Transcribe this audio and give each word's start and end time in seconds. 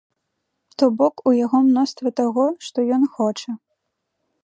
То 0.81 0.85
бок, 1.01 1.15
у 1.31 1.35
яго 1.45 1.57
мноства 1.69 2.09
таго, 2.23 2.45
што 2.71 2.77
ён 2.99 3.03
хоча. 3.19 3.51